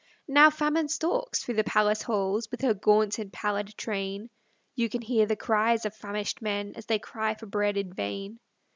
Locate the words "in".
7.77-7.93